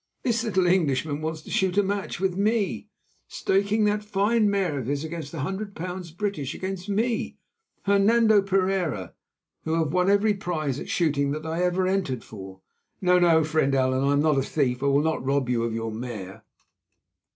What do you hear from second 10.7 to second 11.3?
at shooting